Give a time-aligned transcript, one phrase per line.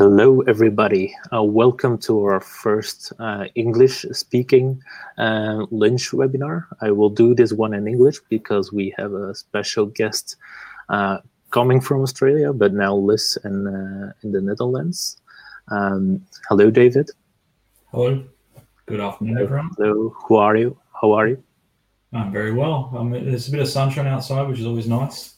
[0.00, 1.14] Hello, everybody.
[1.30, 4.82] Uh, welcome to our first uh, English speaking
[5.18, 6.64] uh, lunch webinar.
[6.80, 10.36] I will do this one in English because we have a special guest
[10.88, 11.18] uh,
[11.50, 15.20] coming from Australia, but now lives in, uh, in the Netherlands.
[15.68, 17.10] Um, hello, David.
[17.90, 18.24] Hello.
[18.86, 19.70] Good afternoon, everyone.
[19.76, 20.16] Hello.
[20.24, 20.78] Who are you?
[20.98, 21.42] How are you?
[22.14, 22.90] I'm very well.
[22.96, 25.34] Um, there's a bit of sunshine outside, which is always nice.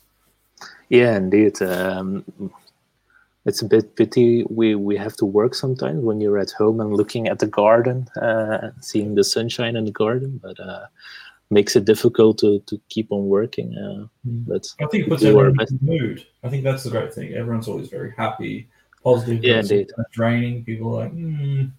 [0.88, 1.60] Yeah, indeed.
[1.62, 2.24] Um,
[3.44, 6.94] it's a bit pity we we have to work sometimes when you're at home and
[6.94, 10.86] looking at the garden uh, seeing the sunshine in the garden but uh,
[11.50, 14.46] makes it difficult to, to keep on working uh, Mm.
[14.46, 16.24] but I think it puts everyone in the mood.
[16.44, 17.34] I think that's the great thing.
[17.34, 18.68] Everyone's always very happy,
[19.02, 19.42] positive.
[19.42, 19.90] Yeah, it's indeed.
[19.90, 20.64] kind of draining.
[20.64, 21.72] People are like, mm.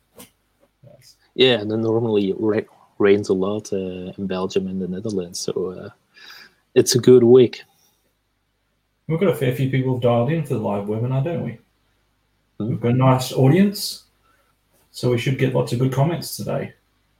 [0.85, 1.15] Yes.
[1.35, 5.39] yeah and then normally it ra- rains a lot uh, in belgium and the netherlands
[5.39, 5.89] so uh,
[6.75, 7.63] it's a good week
[9.07, 11.57] We've got a fair few people dialed in for the live webinar, don't we?
[12.59, 12.69] Mhm.
[12.69, 14.03] We've got a nice audience,
[14.91, 16.73] so we should get lots of good comments today.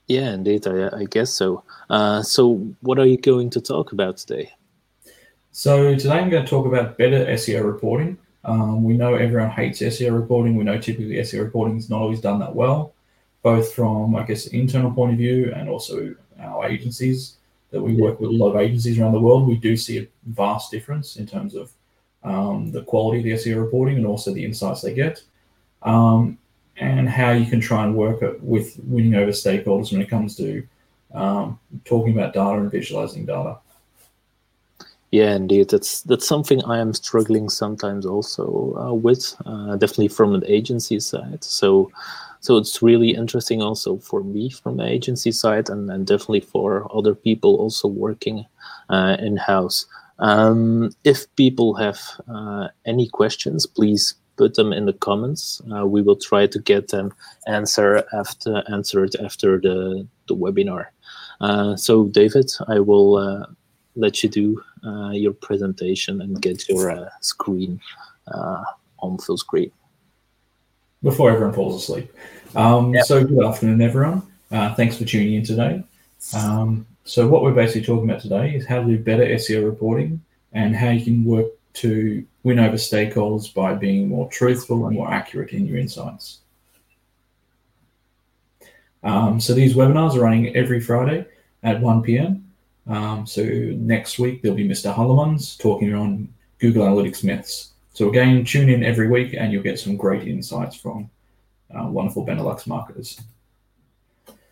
[0.07, 2.41] yeah indeed i, I guess so uh, so
[2.81, 4.51] what are you going to talk about today
[5.51, 8.17] So today I'm going to talk about better SEO reporting.
[8.43, 10.57] Um, we know everyone hates SEO reporting.
[10.57, 12.91] We know typically SEO reporting is not always done that well,
[13.43, 17.37] both from I guess internal point of view and also our agencies
[17.73, 19.47] that we work with a lot of agencies around the world.
[19.47, 21.71] We do see a vast difference in terms of
[22.23, 25.23] um, the quality of the SEO reporting and also the insights they get,
[25.81, 26.37] um,
[26.77, 30.65] and how you can try and work with winning over stakeholders when it comes to
[31.15, 33.57] um, talking about data and visualizing data.
[35.09, 35.69] Yeah, indeed.
[35.69, 40.99] That's that's something I am struggling sometimes also uh, with, uh, definitely from an agency
[40.99, 41.43] side.
[41.43, 41.91] So,
[42.43, 46.93] so it's really interesting also for me from the agency side, and, and definitely for
[46.93, 48.45] other people also working
[48.89, 49.85] uh, in house.
[50.19, 55.61] Um, if people have uh, any questions, please put them in the comments.
[55.73, 57.13] Uh, we will try to get them
[57.47, 60.87] answer after answered after the the webinar.
[61.39, 63.45] Uh, so, David, I will uh,
[63.95, 67.79] let you do uh, your presentation and get your uh, screen
[68.27, 68.63] uh,
[68.99, 69.71] on full screen.
[71.03, 72.11] Before everyone falls asleep.
[72.55, 73.05] Um, Yep.
[73.05, 74.23] So, good afternoon, everyone.
[74.51, 75.83] Uh, thanks for tuning in today.
[76.35, 80.21] Um, so, what we're basically talking about today is how to do better SEO reporting
[80.53, 85.11] and how you can work to win over stakeholders by being more truthful and more
[85.11, 86.39] accurate in your insights.
[89.03, 91.25] Um, so, these webinars are running every Friday
[91.63, 92.45] at 1 p.m.
[92.87, 94.93] Um, so, next week there'll be Mr.
[94.93, 97.72] Hullemans talking on Google Analytics myths.
[97.93, 101.09] So, again, tune in every week and you'll get some great insights from
[101.73, 103.21] uh, wonderful Benelux marketers.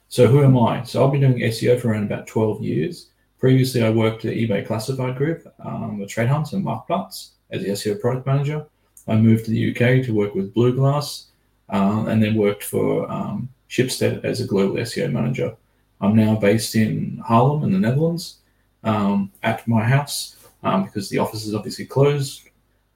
[0.10, 0.84] So, who am I?
[0.84, 3.10] So, I've been doing SEO for around about 12 years.
[3.40, 7.70] Previously, I worked at eBay Classified Group, um, with Trade Hunt and Marktplaats as the
[7.70, 8.66] SEO product manager.
[9.08, 11.32] I moved to the UK to work with Blue Glass
[11.70, 15.56] um, and then worked for um, Schibsted as a global SEO manager.
[16.00, 18.38] I'm now based in Haarlem in the Netherlands
[18.84, 22.44] um, at my house um, because the office is obviously closed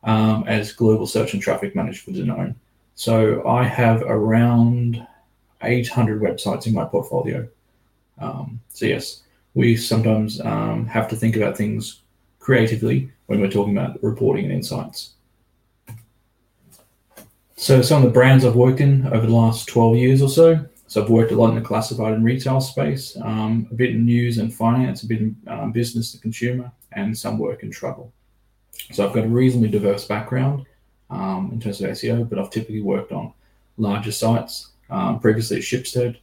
[0.06, 2.56] um, as global search and traffic manager for Danone.
[2.96, 5.06] So I have around
[5.62, 7.48] 800 websites in my portfolio.
[8.20, 9.24] Um, so yes,
[9.54, 12.02] we sometimes um, have to think about things
[12.40, 15.12] creatively when we're talking about reporting and insights.
[17.58, 20.66] So some of the brands I've worked in over the last 12 years or so.
[20.88, 24.06] So I've worked a lot in the classified and retail space, um, a bit in
[24.06, 28.14] news and finance, a bit in um, business to consumer, and some work in travel.
[28.92, 30.66] So I've got a reasonably diverse background
[31.10, 33.34] um, in terms of SEO, but I've typically worked on
[33.78, 34.70] larger sites.
[34.90, 36.18] Um, previously at Schibsted,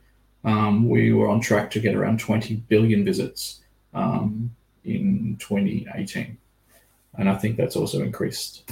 [0.44, 3.60] um, we were on track to get around 20 billion visits
[3.94, 4.54] um,
[4.84, 6.36] in 2018.
[7.18, 8.70] And I think that's also increased.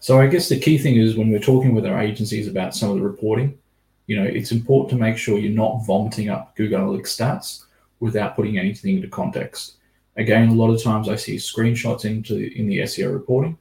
[0.00, 2.90] So I guess the key thing is when we're talking with our agencies about some
[2.90, 3.58] of the reporting,
[4.06, 7.64] you know, it's important to make sure you're not vomiting up Google Analytics stats
[8.00, 9.76] without putting anything into context.
[10.16, 13.56] Again, a lot of times I see screenshots into in the SEO reporting,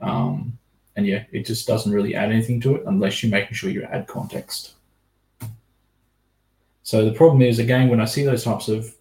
[0.00, 0.58] um,
[0.96, 3.82] and yeah, it just doesn't really add anything to it unless you're making sure you
[3.84, 4.74] add context.
[6.82, 8.94] So the problem is, again, when I see those types of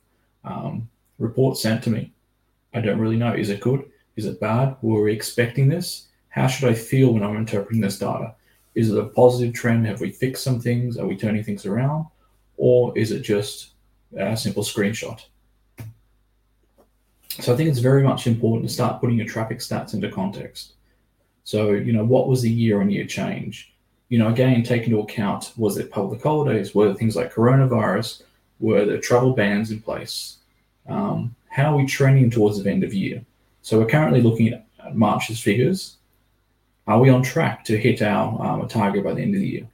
[0.46, 0.90] um,
[1.20, 2.14] reports sent to me,
[2.74, 3.34] I don't really know.
[3.34, 3.84] Is it good?
[4.16, 4.78] Is it bad?
[4.82, 6.08] Were we expecting this?
[6.30, 8.34] How should I feel when I'm interpreting this data?
[8.74, 9.86] Is it a positive trend?
[9.86, 10.98] Have we fixed some things?
[10.98, 12.08] Are we turning things around?
[12.58, 13.72] Or is it just
[14.18, 15.22] a simple screenshot?
[17.40, 20.74] So I think it's very much important to start putting your traffic stats into context.
[21.44, 23.74] So, you know, what was the year on year change?
[24.10, 26.76] You know, again, take into account was it public holidays?
[26.76, 28.24] Were there things like coronavirus?
[28.60, 30.38] Were there travel bans in place?
[30.88, 33.24] Um, how are we trending towards the end of year?
[33.62, 35.98] So we're currently looking at March's figures.
[36.86, 39.68] Are we on track to hit our um, target by the end of the year?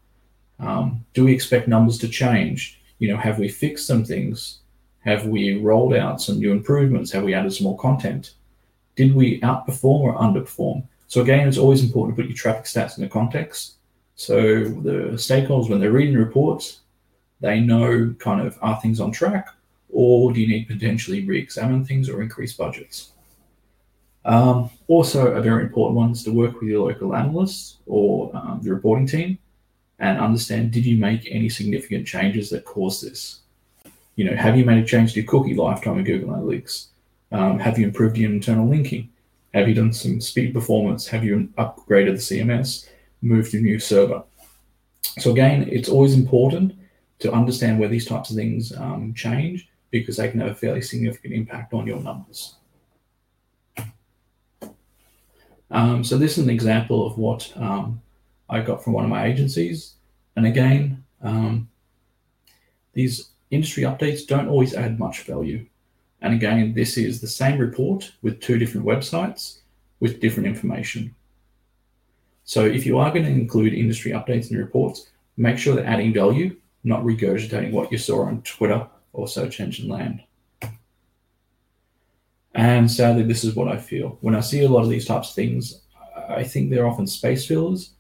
[0.60, 2.80] Um, do we expect numbers to change?
[3.00, 4.60] You know, have we fixed some things?
[5.06, 7.12] Have we rolled out some new improvements?
[7.12, 8.34] Have we added some more content?
[8.96, 10.86] Did we outperform or underperform?
[11.08, 13.76] So again, it's always important to put your traffic stats in the context.
[14.16, 14.36] So
[14.66, 16.82] the stakeholders, when they're reading reports,
[17.40, 19.48] they know kind of are things on track,
[19.90, 23.14] or do you need to potentially re-examine things or increase budgets?
[24.26, 28.60] Um, also, a very important one is to work with your local analysts or um,
[28.62, 29.40] the reporting team
[30.00, 33.42] and understand did you make any significant changes that caused this?
[34.20, 36.88] You know, have you made a change to your cookie lifetime in Google Analytics?
[37.32, 39.08] Um, have you improved your internal linking?
[39.54, 41.08] Have you done some speed performance?
[41.08, 42.90] Have you upgraded the CMS?
[43.22, 44.24] Moved to a new server?
[45.20, 46.74] So again, it's always important
[47.20, 50.82] to understand where these types of things um, change because they can have a fairly
[50.82, 52.56] significant impact on your numbers.
[55.72, 58.02] Um, so this is an example of what um,
[58.50, 59.94] I got from one of my agencies.
[60.36, 61.70] And again, um,
[62.92, 65.66] these industry updates don't always add much value.
[66.22, 69.60] And again, this is the same report with two different websites
[70.00, 71.16] with different information.
[72.44, 75.86] So if you are going to include industry updates in your reports, make sure they're
[75.86, 80.24] adding value, not regurgitating what you saw on Twitter or search engine land.
[82.56, 84.18] And sadly, this is what I feel.
[84.22, 85.82] When I see a lot of these types of things,
[86.28, 87.92] I think they're often space fillers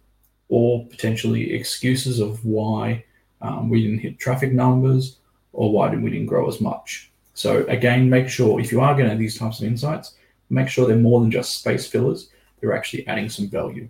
[0.50, 3.06] or potentially excuses of why
[3.42, 5.19] um, we didn't hit traffic numbers
[5.54, 7.12] or why did we didn't grow as much.
[7.34, 10.16] So again, make sure if you are getting these types of insights,
[10.50, 12.30] make sure they're more than just space fillers.
[12.60, 13.90] They're actually adding some value.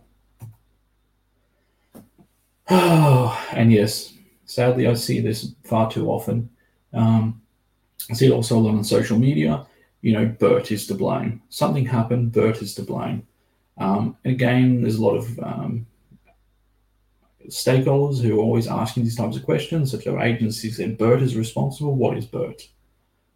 [2.70, 4.14] Oh, and yes,
[4.46, 6.50] sadly, I see this far too often.
[6.94, 7.42] Um,
[8.10, 9.66] I see it also a lot on social media.
[10.02, 11.42] You know, BERT is to blame.
[11.50, 13.28] Something happened, BERT is to blame.
[13.78, 15.86] Um, again, there's a lot of um,
[17.50, 19.94] stakeholders who are always asking these types of questions.
[19.94, 22.68] If your agency said BERT is responsible, what is BERT?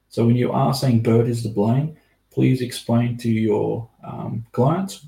[0.09, 1.97] So when you are saying BERT is to blame,
[2.31, 5.05] please explain to your um, clients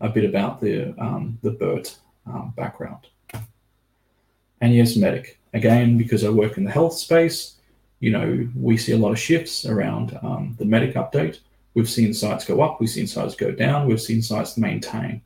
[0.00, 3.06] a bit about the um, the BERT um, background.
[4.60, 5.38] And yes, medic.
[5.52, 7.56] Again, because I work in the health space,
[8.00, 11.40] you know, we see a lot of shifts around um, the medic update.
[11.74, 15.22] We've seen sites go up, we've seen sites go down, we've seen sites maintain.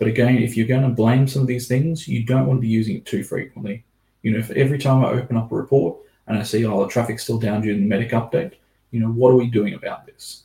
[0.00, 2.62] But again, if you're going to blame some of these things, you don't want to
[2.62, 3.84] be using it too frequently.
[4.22, 6.88] You know, if every time I open up a report and I see, oh, the
[6.88, 8.54] traffic's still down due to the medic update,
[8.92, 10.44] you know, what are we doing about this?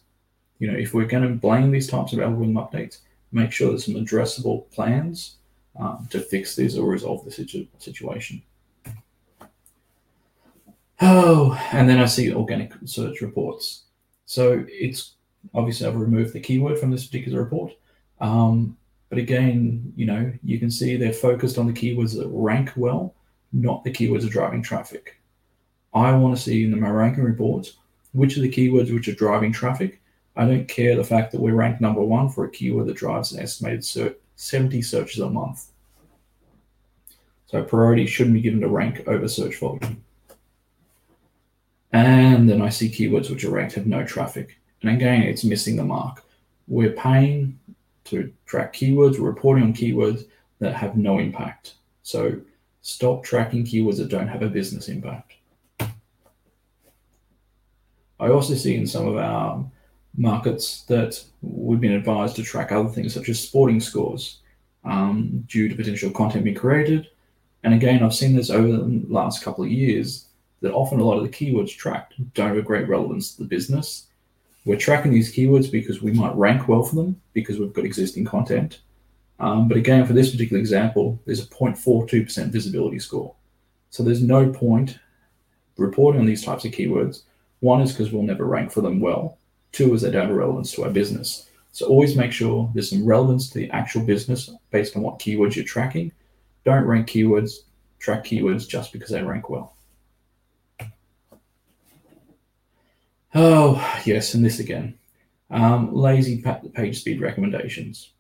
[0.60, 3.00] You know, if we're going to blame these types of algorithm updates,
[3.32, 5.38] make sure there's some addressable plans
[5.80, 8.42] um, to fix this or resolve the situ- situation.
[11.00, 13.84] Oh, and then I see organic search reports.
[14.26, 15.14] So it's
[15.54, 17.72] obviously I've removed the keyword from this particular report.
[18.20, 18.76] Um,
[19.10, 23.14] but again, you know, you can see they're focused on the keywords that rank well,
[23.54, 25.20] not the keywords that are driving traffic.
[25.94, 27.78] I want to see in my ranking reports
[28.16, 30.02] which are the keywords which are driving traffic.
[30.38, 33.34] I don't care the fact that we're ranked number one for a keyword that drives
[33.34, 33.86] an estimated
[34.36, 35.68] 70 searches a month.
[37.48, 40.04] So priority shouldn't be given to rank over search volume.
[41.92, 44.58] And then I see keywords which are ranked have no traffic.
[44.82, 46.24] And again, it's missing the mark.
[46.68, 47.60] We're paying
[48.06, 50.26] to track keywords, we're reporting on keywords
[50.60, 51.76] that have no impact.
[52.04, 52.40] So
[52.82, 55.34] stop tracking keywords that don't have a business impact.
[58.20, 59.66] I also see in some of our
[60.16, 64.40] markets that we've been advised to track other things such as sporting scores
[64.86, 67.08] um, due to potential content being created.
[67.64, 70.28] And again, I've seen this over the last couple of years
[70.62, 74.08] that often a lot of the keywords tracked don't have great relevance to the business.
[74.66, 78.26] We're tracking these keywords because we might rank well for them because we've got existing
[78.26, 78.80] content.
[79.40, 83.36] Um, but again, for this particular example, there's a 0.42% visibility score.
[83.92, 84.98] So there's no point
[85.78, 87.24] reporting on these types of keywords.
[87.60, 89.38] One is because we'll never rank for them well.
[89.72, 91.48] Two is they don't have relevance to our business.
[91.72, 95.56] So always make sure there's some relevance to the actual business based on what keywords
[95.56, 96.12] you're tracking.
[96.64, 97.60] Don't rank keywords,
[98.00, 99.75] track keywords just because they rank well.
[103.38, 104.98] Oh, yes, and this again.
[105.52, 106.42] Um, lazy
[106.74, 108.12] page speed recommendations.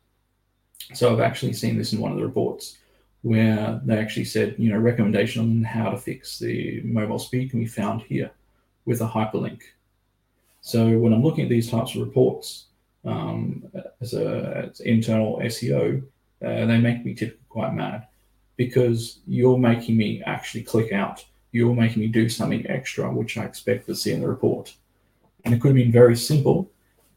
[0.94, 2.78] So I've actually seen this in one of the reports
[3.22, 7.62] where they actually said, you know, recommendation on how to fix the mobile speed can
[7.62, 8.30] be found here
[8.84, 9.62] with a hyperlink.
[10.60, 12.66] So when I'm looking at these types of reports
[13.06, 13.64] um,
[14.02, 16.04] as a as internal SEO,
[16.46, 18.06] uh, they make me typically quite mad
[18.58, 21.24] because you're making me actually click out.
[21.54, 24.76] You're making me do something extra, which I expect to see in the report.
[25.46, 26.70] And it could have been very simple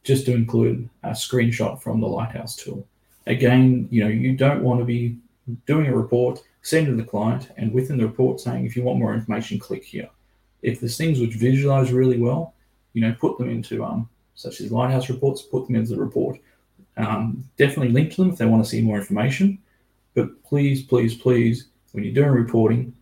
[0.05, 2.87] just to include a screenshot from the Lighthouse tool.
[3.27, 5.17] again, you know, you don't want to be
[5.67, 8.99] doing a report, sending to the client, and within the report saying, if you want
[8.99, 10.09] more information, click here.
[10.63, 12.55] If there's things which visualize really well,
[12.95, 16.39] you know, put them into um, such as Lighthouse reports, put them into the report.
[16.97, 19.59] Um, definitely link to them if they want to see more information.
[20.15, 22.95] But please, please, please, when you're doing reporting,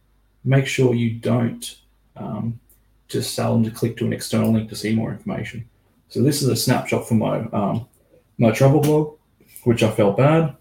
[0.45, 1.79] make sure you don't
[2.17, 2.59] um,
[3.09, 5.69] just tell them to click to an external link to see more information.
[6.09, 7.87] So this is a snapshot from my um,
[8.39, 9.17] my travel blog,
[9.65, 10.57] which I felt bad.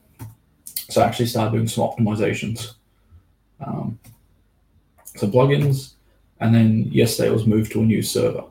[0.89, 2.73] So I actually started doing some optimizations.
[3.59, 3.99] Um,
[5.15, 5.93] some plugins,
[6.39, 8.43] and then yesterday it was moved to a new server.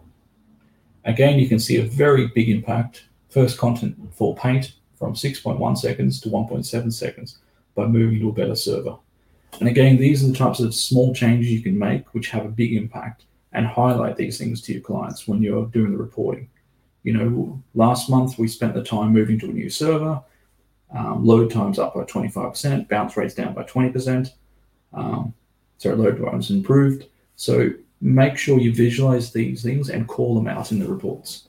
[1.05, 3.05] Again, you can see a very big impact.
[3.29, 7.39] First content for Paint from 6.1 seconds to 1.7 seconds
[7.75, 8.97] by moving to a better server.
[9.61, 12.49] And again, these are the types of small changes you can make which have a
[12.49, 16.49] big impact and highlight these things to your clients when you're doing the reporting.
[17.05, 20.23] You know, last month we spent the time moving to a new server,
[20.93, 24.31] um, load times up by 25%, bounce rates down by 20%.
[24.93, 25.35] Um,
[25.79, 27.07] so load times improved.
[27.37, 27.71] So
[28.01, 31.49] make sure you visualize these things and call them out in the reports.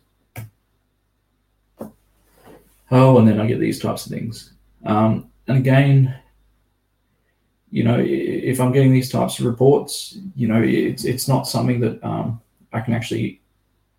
[2.91, 4.53] Oh, and then I get these types of things.
[4.85, 6.15] Um, and again,
[7.75, 11.81] you know, if I'm getting these types of reports, you know, it's it's not something
[11.81, 12.39] that um,
[12.71, 13.41] I can actually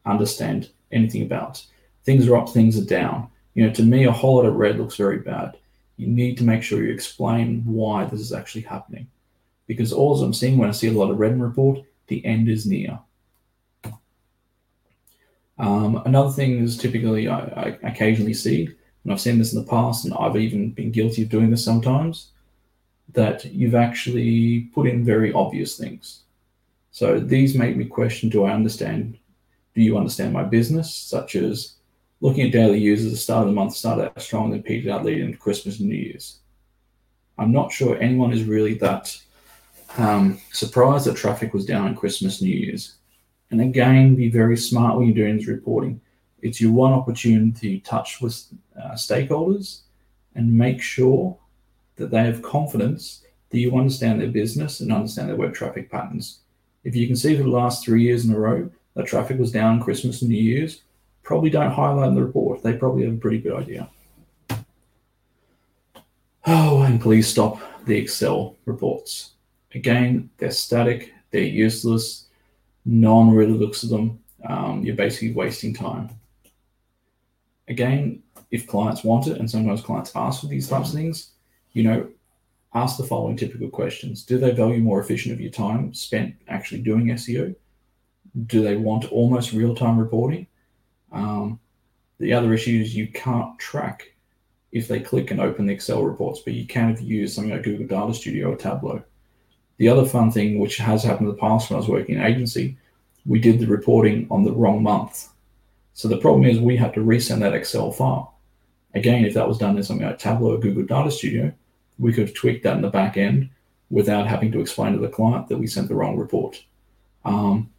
[0.06, 1.62] understand anything about.
[2.04, 3.28] Things are up, things are down.
[3.52, 5.59] You know, to me, a whole lot of red looks very bad.
[5.99, 9.09] You need to make sure you explain why this is actually happening,
[9.66, 12.49] because all I'm seeing when I see a lot of red in report, the end
[12.49, 12.99] is near.
[15.59, 18.71] Um, another thing is typically I, I occasionally see,
[19.04, 21.62] and I've seen this in the past, and I've even been guilty of doing this
[21.62, 22.30] sometimes
[23.12, 26.22] that you've actually put in very obvious things.
[26.90, 29.18] So these make me question do I understand?
[29.75, 30.94] Do you understand my business?
[30.94, 31.75] Such as
[32.20, 35.04] looking at daily users the start of the month started out strong, and peaked out
[35.04, 36.40] leading into Christmas and New Year's.
[37.38, 39.16] I'm not sure anyone is really that
[39.98, 42.96] um, surprised that traffic was down on Christmas, New Year's.
[43.50, 46.00] And again, be very smart when you're doing this reporting.
[46.42, 48.42] It's your one opportunity to touch with
[48.78, 49.80] uh, stakeholders
[50.34, 51.36] and make sure
[51.97, 56.41] that they have confidence that you understand their business and understand their web traffic patterns.
[56.85, 59.53] If you can see for the last three years in a row that traffic was
[59.53, 60.83] down Christmas and New Year's,
[61.23, 62.62] probably don't highlight in the report.
[62.62, 63.91] They probably have a pretty good idea.
[66.47, 69.33] Oh, and please stop the Excel reports.
[69.75, 72.26] Again, they're static, they're useless,
[72.85, 74.21] no one really looks at them.
[74.49, 76.11] Um, you're basically wasting time.
[77.69, 78.23] Again,
[78.53, 81.33] if clients want it, and sometimes clients ask for these types of things,
[81.76, 82.09] you know,
[82.73, 84.23] ask the following typical questions.
[84.23, 87.54] Do they value more efficient of your time spent actually doing SEO?
[88.47, 90.47] Do they want almost real time reporting?
[91.12, 91.61] Um,
[92.18, 94.14] the other issue is you can't track
[94.73, 97.52] if they click and open the Excel reports, but you can if you use something
[97.52, 99.02] like Google Data Studio or Tableau.
[99.76, 102.23] The other fun thing, which has happened in the past when I was working in
[102.23, 102.78] agency,
[103.26, 105.28] we did the reporting on the wrong month.
[105.92, 108.38] So the problem is we had to resend that Excel file.
[108.95, 111.52] Again, if that was done in something like Tableau or Google Data Studio,
[111.99, 113.50] we could tweaked that in the back end
[113.91, 116.62] without having to explain to the client that we sent the wrong report.
[117.25, 117.71] Um,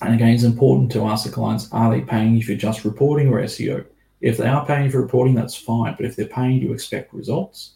[0.00, 3.28] and again, it's important to ask the clients, are they paying you for just reporting
[3.28, 3.84] or SEO?
[4.20, 5.94] If they are paying for reporting, that's fine.
[5.96, 7.74] But if they're paying you expect results,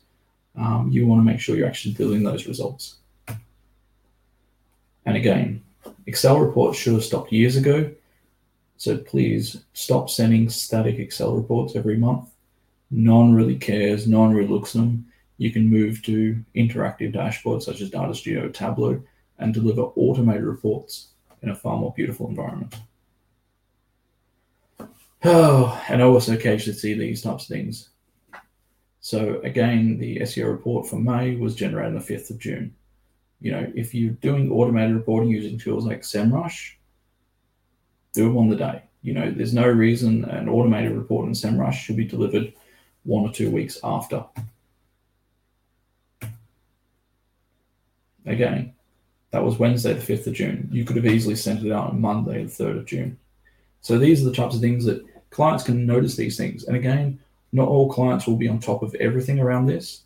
[0.57, 2.97] um, you want to make sure you're actually delivering those results.
[5.07, 5.63] And again,
[6.07, 7.91] Excel reports should have stopped years ago.
[8.77, 12.29] So please stop sending static Excel reports every month.
[12.91, 14.07] No one really cares.
[14.07, 15.08] No one really looks at them
[15.39, 19.01] you can move to interactive dashboards such as Data Studio Tableau
[19.39, 21.09] and deliver automated reports
[21.43, 22.75] in a far more beautiful environment.
[25.25, 27.91] Oh, and I also occasionally see these types of things.
[29.01, 32.75] So again, the SEO report for May was generated on the 5th of June.
[33.41, 36.73] You know, if you're doing automated reporting using tools like SEMrush,
[38.13, 38.83] do them on the day.
[39.03, 42.53] You know, there's no reason an automated report in SEMrush should be delivered
[43.05, 44.25] one or two weeks after
[48.29, 48.75] Again,
[49.31, 50.69] that was Wednesday, the 5th of June.
[50.73, 53.19] You could have easily sent it out on Monday, the 3rd of June.
[53.81, 56.65] So these are the types of things that clients can notice these things.
[56.65, 57.19] And again,
[57.53, 60.03] not all clients will be on top of everything around this.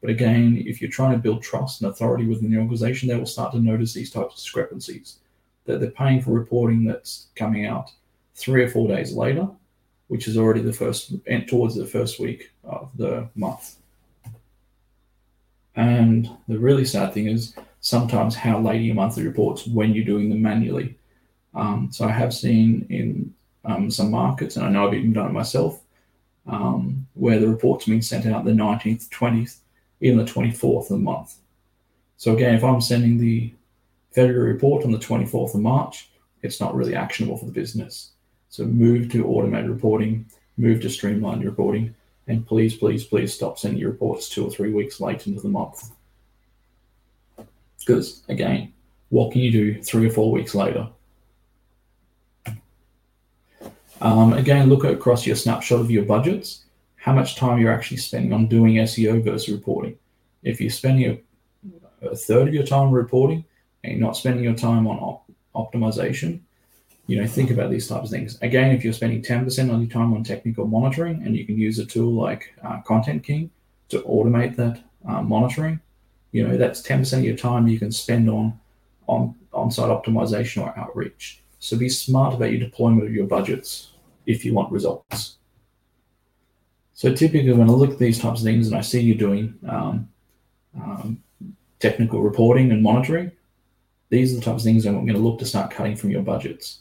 [0.00, 3.26] But again, if you're trying to build trust and authority within the organization, they will
[3.26, 5.16] start to notice these types of discrepancies.
[5.64, 7.90] That they're paying for reporting that's coming out
[8.34, 9.48] three or four days later,
[10.08, 13.76] which is already the first and towards the first week of the month.
[15.76, 20.30] And the really sad thing is sometimes how late your monthly reports when you're doing
[20.30, 20.98] them manually.
[21.54, 25.26] Um, so I have seen in um, some markets, and I know I've even done
[25.26, 25.82] it myself,
[26.46, 29.58] um, where the report's been sent out the 19th, 20th,
[30.00, 31.36] even the 24th of the month.
[32.16, 33.52] So again, if I'm sending the
[34.12, 36.08] February report on the 24th of March,
[36.42, 38.12] it's not really actionable for the business.
[38.48, 41.94] So move to automated reporting, move to streamlined reporting,
[42.28, 45.48] and please, please, please stop sending your reports two or three weeks late into the
[45.48, 45.90] month.
[47.78, 48.72] Because again,
[49.10, 50.88] what can you do three or four weeks later?
[54.00, 56.64] Um, again, look across your snapshot of your budgets,
[56.96, 59.96] how much time you're actually spending on doing SEO versus reporting.
[60.42, 61.22] If you're spending
[62.02, 63.44] a, a third of your time reporting
[63.84, 66.40] and you're not spending your time on op- optimization,
[67.06, 68.38] you know, think about these types of things.
[68.42, 71.78] Again, if you're spending 10% of your time on technical monitoring and you can use
[71.78, 73.48] a tool like uh, ContentKing
[73.90, 75.80] to automate that uh, monitoring,
[76.32, 78.58] you know, that's 10% of your time you can spend on
[79.06, 81.40] on on-site optimization or outreach.
[81.60, 83.92] So be smart about your deployment of your budgets
[84.26, 85.36] if you want results.
[86.94, 89.54] So typically, when I look at these types of things and I see you doing
[89.68, 90.08] um,
[90.76, 91.22] um,
[91.78, 93.30] technical reporting and monitoring,
[94.08, 96.22] these are the types of things I'm going to look to start cutting from your
[96.22, 96.80] budgets.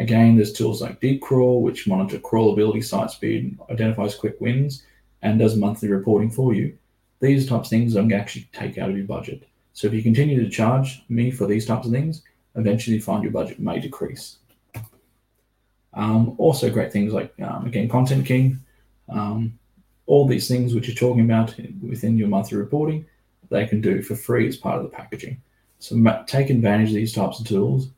[0.00, 4.82] Again, there's tools like DeepCrawl, which monitor crawlability, site speed, identifies quick wins,
[5.20, 6.76] and does monthly reporting for you.
[7.20, 9.46] These types of things I'm going to actually take out of your budget.
[9.74, 12.22] So if you continue to charge me for these types of things,
[12.54, 14.38] eventually you find your budget may decrease.
[15.92, 18.58] Um, also, great things like, um, again, ContentKing,
[19.10, 19.58] um,
[20.06, 23.04] all these things which you're talking about within your monthly reporting,
[23.50, 25.42] they can do for free as part of the packaging.
[25.78, 27.90] So take advantage of these types of tools,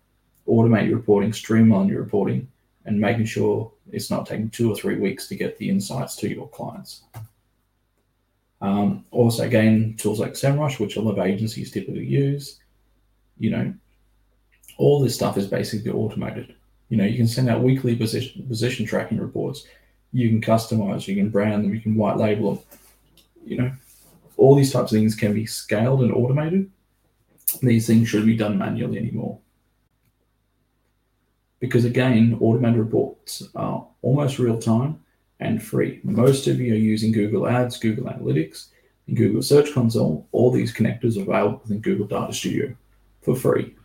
[0.53, 2.47] automate your reporting, streamline your reporting,
[2.85, 6.29] and making sure it's not taking two or three weeks to get the insights to
[6.29, 7.03] your clients.
[8.61, 12.61] Um, also, again, tools like SEMrush, which a lot of agencies typically use,
[13.39, 13.75] you know,
[14.79, 16.55] all this stuff is basically automated.
[16.89, 19.67] You know, you can send out weekly position, position tracking reports.
[20.13, 22.65] You can customize, you can brand them, you can white label them.
[23.45, 23.73] You know,
[24.37, 26.71] all these types of things can be scaled and automated.
[27.63, 29.39] These things should be done manually anymore.
[31.63, 34.99] Because again, automated reports are almost real time
[35.39, 36.01] and free.
[36.03, 38.67] Most of you are using Google Ads, Google Analytics,
[39.07, 40.27] and Google Search Console.
[40.33, 42.75] All these connectors are available within Google Data Studio
[43.21, 43.77] for free.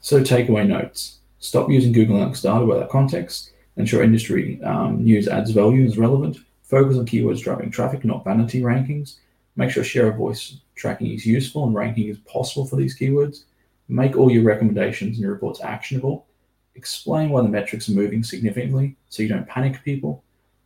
[0.00, 1.20] So takeaway notes.
[1.38, 3.52] Stop using Google Analytics data without context.
[3.78, 6.36] Ensure industry um, news adds value is relevant.
[6.64, 9.16] Focus on keywords driving traffic, not vanity rankings.
[9.56, 13.44] Make sure share of voice tracking is useful and ranking is possible for these keywords.
[13.88, 16.26] Make all your recommendations and your reports actionable.
[16.74, 20.24] Explain why the metrics are moving significantly so you don't panic people.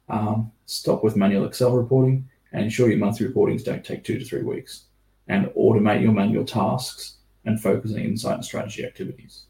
[0.09, 4.25] Um, stop with manual Excel reporting and ensure your monthly reportings don't take two to
[4.25, 4.85] three weeks.
[5.27, 9.45] And automate your manual tasks and focus on insight and strategy activities.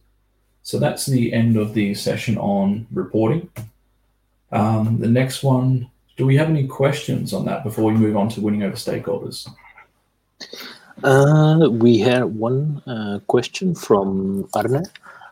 [0.62, 3.48] So that's the end of the session on reporting.
[4.50, 8.28] Um, the next one, do we have any questions on that before we move on
[8.30, 9.48] to winning over stakeholders?
[11.04, 14.82] Uh, we had one uh, question from Arne.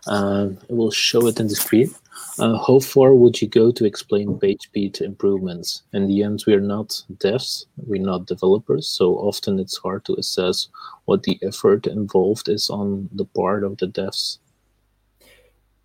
[0.06, 1.90] Uh, I will show it in the screen.
[2.38, 5.82] Uh, how far would you go to explain page speed improvements?
[5.92, 10.68] In the end, we're not devs, we're not developers, so often it's hard to assess
[11.06, 14.38] what the effort involved is on the part of the devs.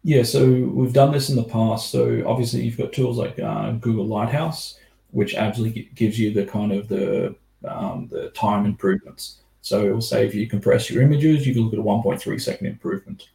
[0.04, 1.92] Yeah, so we've done this in the past.
[1.92, 4.78] So obviously, you've got tools like uh, Google Lighthouse,
[5.12, 7.36] which absolutely gives you the kind of the
[7.68, 9.42] um, the time improvements.
[9.62, 12.42] So it will say if you compress your images, you can look at a 1.3
[12.42, 13.30] second improvement.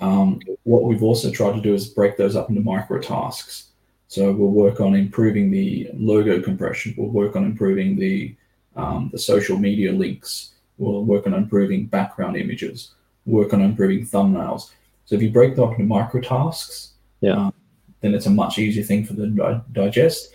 [0.00, 3.68] Um, what we've also tried to do is break those up into micro tasks.
[4.08, 6.94] So we'll work on improving the logo compression.
[6.98, 8.36] We'll work on improving the
[8.74, 10.54] um, the social media links.
[10.78, 12.94] We'll work on improving background images.
[13.26, 14.70] Work on improving thumbnails.
[15.04, 17.54] So if you break them up into micro tasks, yeah, um,
[18.00, 20.34] then it's a much easier thing for them to digest.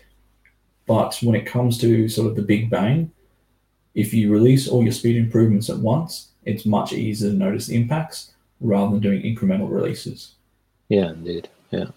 [0.86, 3.12] But when it comes to sort of the big bang,
[3.97, 7.75] if you release all your speed improvements at once, it's much easier to notice the
[7.75, 8.31] impacts
[8.62, 10.36] rather than doing incremental releases.
[10.88, 11.49] Yeah, indeed.
[11.71, 11.88] Yeah.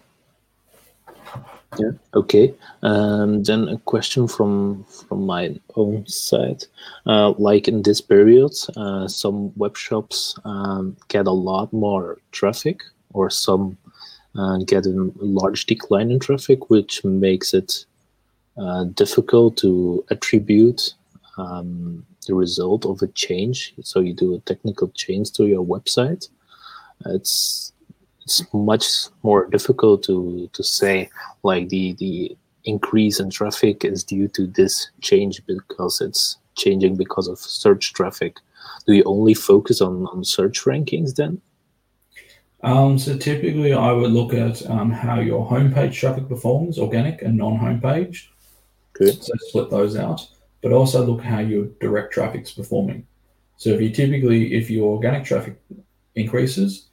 [1.78, 1.92] Yeah.
[2.14, 2.54] Okay.
[2.82, 6.64] Um, then a question from from my own side.
[7.06, 12.80] Uh, like in this period, uh, some web shops um, get a lot more traffic,
[13.12, 13.76] or some
[14.36, 17.84] uh, get a large decline in traffic, which makes it
[18.56, 20.94] uh, difficult to attribute
[21.40, 23.74] um, the result of a change.
[23.82, 26.28] So you do a technical change to your website.
[27.06, 27.72] It's
[28.22, 28.84] it's much
[29.22, 31.10] more difficult to to say
[31.42, 37.26] like the the increase in traffic is due to this change because it's changing because
[37.28, 38.36] of search traffic.
[38.86, 41.40] Do you only focus on on search rankings then?
[42.62, 47.38] Um, so typically i would look at um, how your homepage traffic performs organic and
[47.38, 48.28] non-homepage
[49.00, 49.22] Good.
[49.22, 50.28] So split those out,
[50.62, 53.06] but also look how your direct traffic's performing.
[53.56, 55.60] So if you typically, if your organic traffic
[56.14, 56.86] increases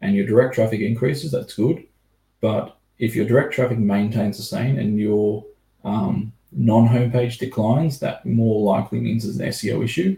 [0.00, 1.84] and your direct traffic increases, that's good.
[2.40, 5.44] But if your direct traffic maintains the same and your
[5.84, 10.16] um, non-homepage declines, that more likely means it's an SEO issue.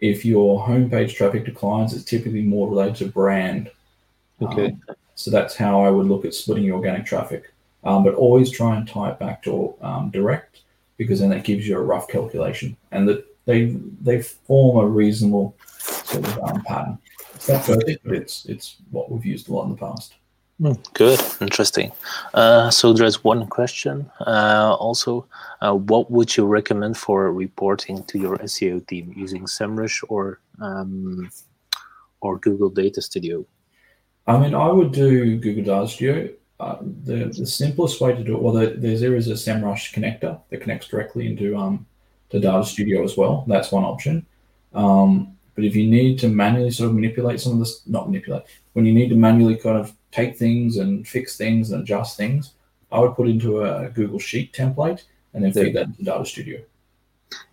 [0.00, 3.70] If your homepage traffic declines, it's typically more related to brand.
[4.40, 4.66] Okay.
[4.66, 7.52] Um, so that's how I would look at splitting your organic traffic.
[7.84, 10.60] Um, but always try and tie it back to um, direct
[10.96, 15.56] because then that gives you a rough calculation and that they they form a reasonable
[15.78, 16.98] sort of um, pattern.
[17.34, 20.14] It's not perfect, but it's it's what we've used a lot in the past.
[20.60, 21.90] Hmm, good, interesting.
[22.34, 24.08] Uh, so there's one question.
[24.20, 25.26] Uh, also,
[25.60, 31.30] uh, what would you recommend for reporting to your SEO team using SEMrush or um,
[32.20, 33.44] or Google Data Studio?
[34.28, 36.28] I mean, I would do Google Data Studio.
[36.62, 40.40] Uh, the, the simplest way to do it, well, there, there is a SEMrush connector
[40.48, 41.84] that connects directly into um,
[42.30, 43.44] the Data Studio as well.
[43.48, 44.24] That's one option.
[44.72, 48.44] Um, but if you need to manually sort of manipulate some of this, not manipulate,
[48.74, 52.52] when you need to manually kind of take things and fix things and adjust things,
[52.92, 55.02] I would put into a Google Sheet template
[55.34, 56.60] and then feed that into Data Studio.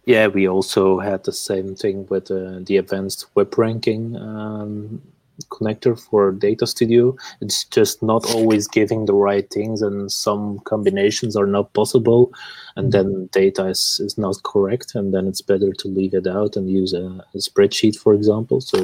[0.05, 5.01] Yeah, we also had the same thing with uh, the advanced web ranking um,
[5.49, 7.15] connector for Data Studio.
[7.41, 12.31] It's just not always giving the right things, and some combinations are not possible,
[12.75, 13.09] and mm-hmm.
[13.09, 16.69] then data is, is not correct, and then it's better to leave it out and
[16.69, 18.61] use a, a spreadsheet, for example.
[18.61, 18.83] So,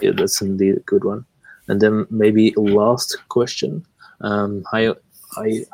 [0.00, 1.24] yeah, that's indeed a good one.
[1.68, 3.84] And then maybe last question.
[4.20, 4.94] Um, I,
[5.36, 5.64] I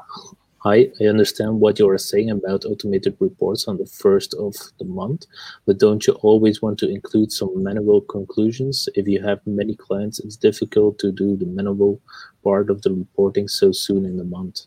[0.65, 4.85] I, I understand what you are saying about automated reports on the first of the
[4.85, 5.27] month,
[5.67, 8.89] but don't you always want to include some manual conclusions?
[8.95, 12.01] If you have many clients, it's difficult to do the manual
[12.45, 14.63] part of the reporting so soon in the month.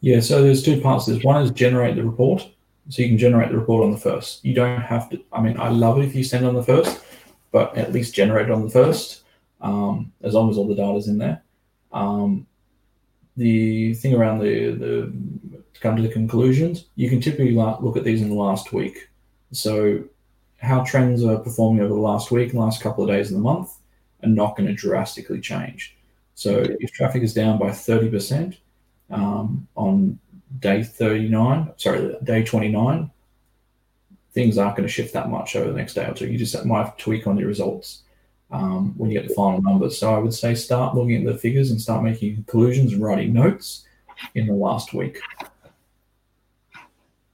[0.00, 1.06] Yeah, so there's two parts.
[1.06, 2.48] There's one is generate the report.
[2.88, 4.44] So you can generate the report on the first.
[4.44, 7.04] You don't have to, I mean, I love it if you send on the first,
[7.52, 9.24] but at least generate it on the first,
[9.60, 11.42] um, as long as all the data is in there.
[11.92, 12.46] Um,
[13.38, 15.12] the thing around the, the
[15.72, 19.08] to come to the conclusions, you can typically look at these in the last week.
[19.52, 20.02] So
[20.58, 23.70] how trends are performing over the last week last couple of days of the month
[24.24, 25.96] are not going to drastically change.
[26.34, 28.56] So if traffic is down by 30%
[29.10, 30.18] um, on
[30.58, 33.10] day 39, sorry, day 29,
[34.32, 36.26] things aren't going to shift that much over the next day or two.
[36.26, 38.02] You just might tweak on your results
[38.50, 39.98] um, when you get the final numbers.
[39.98, 43.32] So I would say start looking at the figures and start making conclusions and writing
[43.32, 43.86] notes
[44.34, 45.20] in the last week.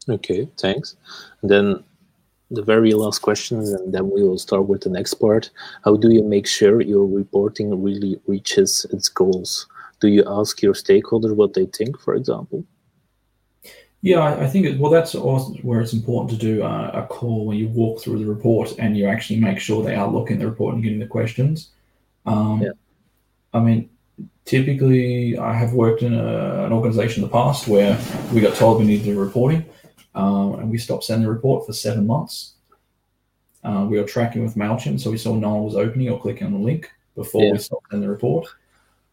[0.09, 0.96] Okay, thanks.
[1.42, 1.85] And then
[2.50, 5.50] the very last questions, and then we will start with the next part.
[5.85, 9.66] How do you make sure your reporting really reaches its goals?
[10.00, 12.64] Do you ask your stakeholders what they think, for example?
[14.04, 17.46] Yeah, I, think it, well, that's also where it's important to do a, a, call
[17.46, 20.40] when you walk through the report and you actually make sure they are looking at
[20.40, 21.70] the report and getting the questions.
[22.26, 22.72] Um, yeah.
[23.54, 23.88] I mean,
[24.44, 27.98] typically, I have worked in a, an organization in the past where
[28.30, 29.64] we got told we needed reporting,
[30.14, 32.56] um, and we stopped sending the report for seven months.
[33.64, 36.46] Uh, we were tracking with Mailchimp, so we saw no one was opening or clicking
[36.46, 37.52] on the link before yeah.
[37.52, 38.48] we stopped sending the report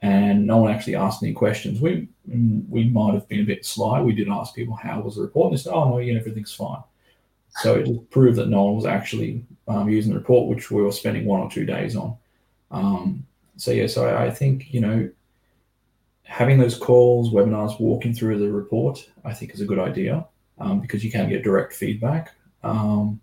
[0.01, 1.79] and no one actually asked any questions.
[1.79, 4.01] We we might have been a bit sly.
[4.01, 6.81] We did ask people how was the report, and they said, "Oh no, everything's fine."
[7.57, 10.91] So it proved that no one was actually um, using the report, which we were
[10.91, 12.15] spending one or two days on.
[12.71, 13.25] Um,
[13.57, 15.09] so yeah, so I, I, think you know
[16.23, 20.25] having those calls, webinars, walking through the report, I think is a good idea
[20.59, 22.33] um, because you can get direct feedback.
[22.63, 23.19] Um,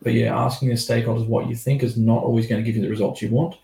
[0.00, 2.82] but yeah, asking the stakeholders what you think is not always going to give you
[2.82, 3.56] the results you want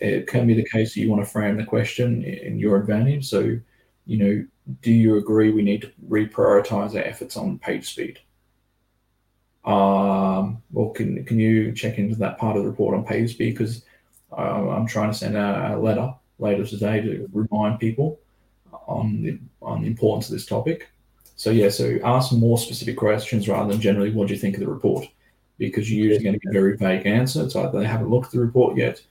[0.00, 3.28] it can be the case that you want to frame the question in your advantage.
[3.28, 3.58] So,
[4.06, 4.46] you know,
[4.82, 8.18] do you agree we need to reprioritize our efforts on page speed?
[9.64, 13.52] Um, well, can can you check into that part of the report on page speed
[13.52, 13.84] because
[14.32, 18.20] uh, I'm trying to send out a letter later today to remind people
[18.86, 20.90] on the on the importance of this topic.
[21.36, 24.60] So yeah, so ask more specific questions rather than generally what do you think of
[24.60, 25.06] the report,
[25.58, 27.42] because you're usually going to get a very vague answer.
[27.42, 29.02] It's either they haven't looked at the report yet,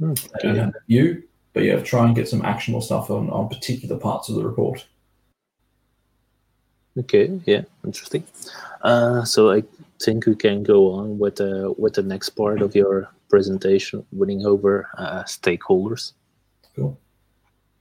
[0.00, 3.48] Mm, I don't have view, but yeah, try and get some actionable stuff on, on
[3.48, 4.86] particular parts of the report.
[6.98, 8.24] Okay, yeah, interesting.
[8.82, 9.62] Uh, so I
[10.00, 14.46] think we can go on with uh, with the next part of your presentation, winning
[14.46, 16.12] over uh, stakeholders.
[16.76, 16.98] Cool.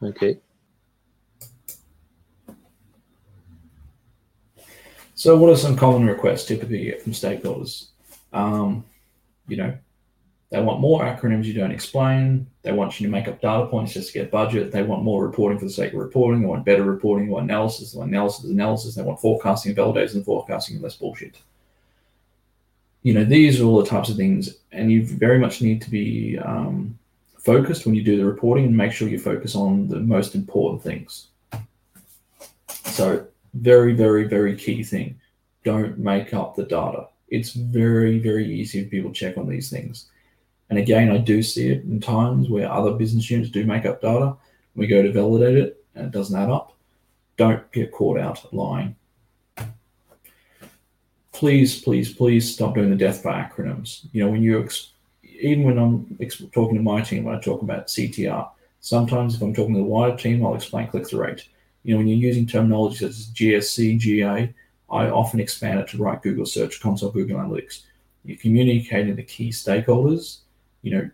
[0.01, 0.37] Okay.
[5.15, 7.89] So, what are some common requests typically get from stakeholders?
[8.33, 8.83] Um,
[9.47, 9.77] you know,
[10.53, 12.45] They want more acronyms you don't explain.
[12.61, 14.71] They want you to make up data points just to get budget.
[14.71, 16.41] They want more reporting for the sake of reporting.
[16.41, 17.25] They want better reporting.
[17.25, 17.91] They want analysis.
[17.91, 18.93] They want analysis, analysis.
[18.93, 21.39] They want forecasting and validation and forecasting and less bullshit.
[23.01, 25.89] You know, these are all the types of things, and you very much need to
[25.89, 26.99] be um,
[27.39, 30.83] focused when you do the reporting and make sure you focus on the most important
[30.83, 31.29] things.
[32.85, 35.19] So, very, very, very key thing
[35.63, 37.07] don't make up the data.
[37.29, 40.09] It's very, very easy for people to check on these things.
[40.73, 44.01] And again, I do see it in times where other business units do make up
[44.01, 44.35] data.
[44.73, 46.75] We go to validate it and it doesn't add up.
[47.37, 48.95] Don't get caught out lying.
[51.31, 54.07] Please, please, please stop doing the death by acronyms.
[54.13, 54.67] You know, when you,
[55.21, 56.17] even when I'm
[56.51, 59.85] talking to my team, when I talk about CTR, sometimes if I'm talking to the
[59.85, 61.47] wider team, I'll explain click through rate.
[61.83, 64.51] You know, when you're using terminology such as GSC, GA,
[64.89, 67.81] I often expand it to write Google Search Console, Google Analytics.
[68.25, 70.39] You're communicating the key stakeholders
[70.83, 71.09] you know,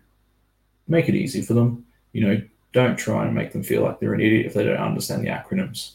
[0.88, 1.86] make it easy for them.
[2.12, 4.76] You know, don't try and make them feel like they're an idiot if they don't
[4.76, 5.92] understand the acronyms.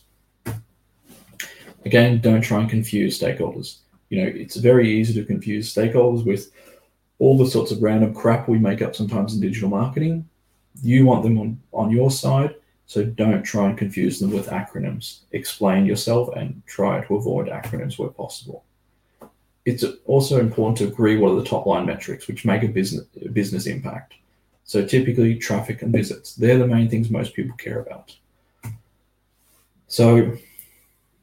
[1.85, 3.77] Again, don't try and confuse stakeholders.
[4.09, 6.51] You know, it's very easy to confuse stakeholders with
[7.19, 10.27] all the sorts of random crap we make up sometimes in digital marketing.
[10.81, 12.55] You want them on, on your side,
[12.88, 15.19] so don't try and confuse them with acronyms.
[15.31, 18.65] Explain yourself and try to avoid acronyms where possible
[19.65, 23.06] it's also important to agree what are the top line metrics which make a business
[23.34, 24.13] business impact.
[24.63, 26.36] So typically traffic and visits.
[26.36, 28.15] They're the main things most people care about.
[29.88, 30.36] So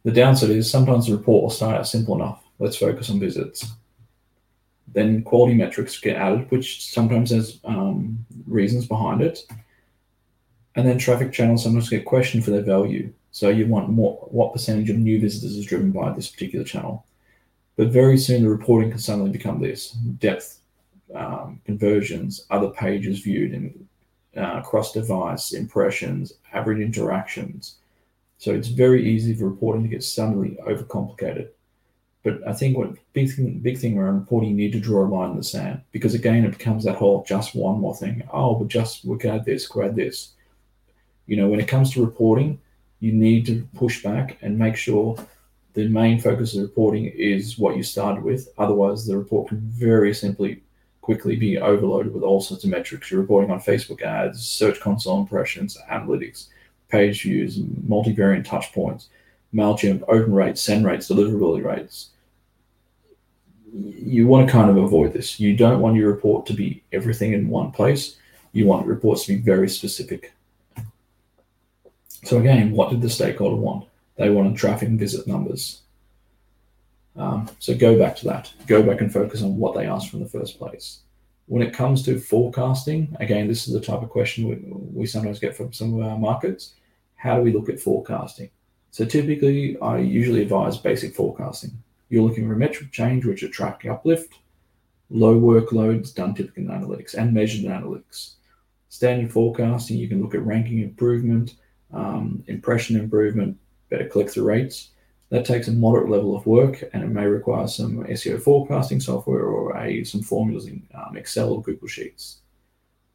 [0.05, 2.43] the downside is sometimes the report will start out simple enough.
[2.59, 3.67] Let's focus on visits.
[4.93, 9.41] Then quality metrics get added, which sometimes has um, reasons behind it.
[10.75, 13.13] And then traffic channels sometimes get questioned for their value.
[13.31, 17.07] So you want more what percentage of new visitors is driven by this particular channel.
[17.77, 20.61] But very soon the reporting can suddenly become this depth,
[21.15, 23.89] um, conversions, other pages viewed, and
[24.37, 27.77] uh, cross device impressions, average interactions.
[28.39, 31.49] So it's very easy for reporting to get suddenly overcomplicated.
[32.23, 35.09] But I think what big thing, big thing around reporting, you need to draw a
[35.09, 38.23] line in the sand because again, it becomes that whole just one more thing.
[38.33, 40.33] Oh, but just we can add this, we add this.
[41.27, 42.61] You know, when it comes to reporting,
[43.01, 45.17] you need to push back and make sure
[45.75, 48.49] the main focus of reporting is what you started with.
[48.59, 50.63] Otherwise, the report can very simply
[51.01, 53.11] quickly be overloaded with all sorts of metrics.
[53.11, 56.49] You're reporting on Facebook ads, search console impressions, analytics,
[56.89, 59.09] page views, multivariate touch points,
[59.55, 62.11] MailChimp, open rates, send rates, deliverability rates.
[63.75, 65.41] You want to kind of avoid this.
[65.41, 68.17] You don't want your report to be everything in one place.
[68.53, 70.33] You want reports to be very specific.
[72.25, 73.87] So again, what did the stakeholder want?
[74.17, 75.83] They wanted traffic and visit numbers.
[77.17, 78.53] Um, so go back to that.
[78.67, 81.01] Go back and focus on what they asked from the first place.
[81.47, 84.57] When it comes to forecasting, again, this is the type of question we,
[85.01, 86.75] we sometimes get from some of our markets.
[87.17, 88.51] How do we look at forecasting?
[88.91, 91.73] So typically, I usually advise basic forecasting.
[92.09, 94.35] You're looking for metric change, which are traffic uplift,
[95.11, 98.35] low workloads done typically in analytics, and measured in analytics.
[98.89, 101.55] Standard forecasting, you can look at ranking improvement,
[101.93, 103.59] um, impression improvement,
[103.93, 104.89] better click-through rates.
[105.29, 109.45] That takes a moderate level of work and it may require some SEO forecasting software
[109.45, 112.39] or a, some formulas in um, Excel or Google Sheets.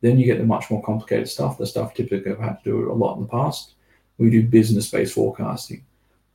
[0.01, 2.91] Then you get the much more complicated stuff, the stuff typically I've had to do
[2.91, 3.73] a lot in the past.
[4.17, 5.83] We do business-based forecasting.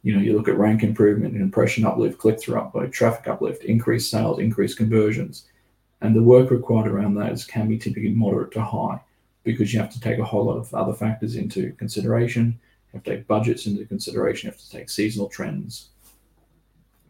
[0.02, 4.40] You know, you look at rank improvement, impression uplift, click-through uplift, traffic uplift, increased sales,
[4.40, 5.46] increased conversions.
[6.00, 9.00] And the work required around that is, can be typically moderate to high
[9.44, 12.58] because you have to take a whole lot of other factors into consideration
[12.92, 14.48] you have to take budgets into consideration.
[14.48, 15.88] You have to take seasonal trends.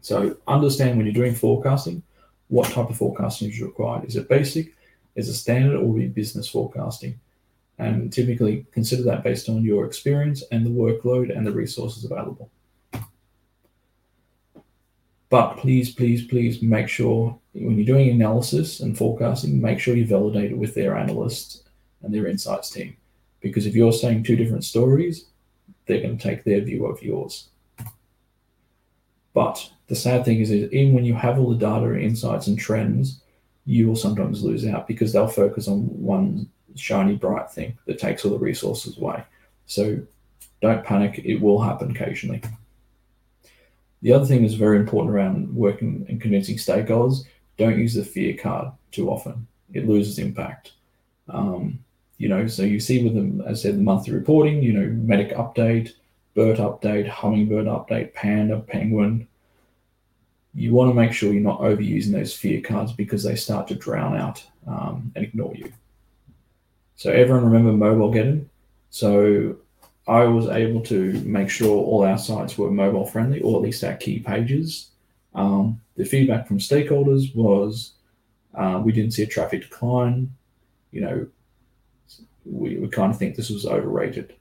[0.01, 2.03] So understand when you're doing forecasting,
[2.47, 4.05] what type of forecasting is required.
[4.05, 4.73] Is it basic?
[5.15, 7.19] Is it standard or be business forecasting?
[7.79, 12.49] And typically consider that based on your experience and the workload and the resources available.
[15.29, 20.05] But please, please, please make sure when you're doing analysis and forecasting, make sure you
[20.05, 21.63] validate it with their analysts
[22.03, 22.95] and their insights team.
[23.41, 25.25] Because if you're saying two different stories,
[25.85, 27.49] they're going to take their view of yours.
[29.33, 32.57] But the sad thing is, is even when you have all the data, insights, and
[32.57, 33.21] trends,
[33.65, 38.25] you will sometimes lose out because they'll focus on one shiny, bright thing that takes
[38.25, 39.23] all the resources away.
[39.65, 39.99] So
[40.61, 42.41] don't panic, it will happen occasionally.
[44.01, 47.25] The other thing that's very important around working and convincing stakeholders
[47.57, 50.73] don't use the fear card too often, it loses impact.
[51.29, 51.79] Um,
[52.17, 54.87] you know, so you see with them, as I said, the monthly reporting, you know,
[54.87, 55.93] medic update,
[56.35, 59.27] BERT update, hummingbird update, panda, penguin.
[60.55, 63.75] you want to make sure you're not overusing those fear cards because they start to
[63.75, 65.71] drown out um, and ignore you.
[66.95, 68.45] So everyone remember Mobilegeddon.
[68.89, 69.57] So
[70.07, 73.83] I was able to make sure all our sites were mobile friendly, or at least
[73.83, 74.89] our key pages.
[75.33, 77.93] Um, the feedback from stakeholders was
[78.53, 80.31] uh, we didn't see a traffic decline.
[80.91, 81.27] You know,
[82.45, 84.35] we, we kind of think this was overrated.